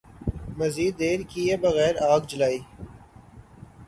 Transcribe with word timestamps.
مزید 0.57 0.93
دیر 0.99 1.19
کئے 1.31 1.55
بغیر 1.63 1.95
آگ 2.13 2.21
جلائی 2.29 2.59